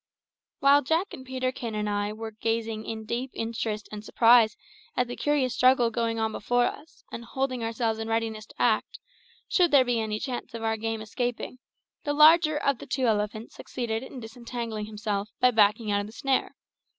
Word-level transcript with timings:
While 0.61 0.81
Jack 0.81 1.13
and 1.13 1.23
Peterkin 1.27 1.75
and 1.75 1.87
I 1.87 2.11
were 2.11 2.31
gazing 2.31 2.85
in 2.85 3.05
deep 3.05 3.29
interest 3.35 3.87
and 3.91 4.03
surprise 4.03 4.57
at 4.97 5.07
the 5.07 5.15
curious 5.15 5.53
struggle 5.53 5.91
going 5.91 6.17
on 6.17 6.31
before 6.31 6.65
us, 6.65 7.03
and 7.11 7.23
holding 7.23 7.63
ourselves 7.63 7.99
in 7.99 8.07
readiness 8.07 8.47
to 8.47 8.59
act, 8.59 8.97
should 9.47 9.69
there 9.69 9.85
be 9.85 9.99
any 10.01 10.19
chance 10.19 10.55
of 10.55 10.63
our 10.63 10.75
game 10.75 11.01
escaping, 11.03 11.59
the 12.03 12.13
larger 12.13 12.57
of 12.57 12.79
the 12.79 12.87
two 12.87 13.05
elephants 13.05 13.53
succeeded 13.53 14.01
in 14.01 14.19
disentangling 14.19 14.87
himself 14.87 15.29
by 15.39 15.51
backing 15.51 15.91
out 15.91 16.01
of 16.01 16.07
the 16.07 16.13
snare. 16.13 16.55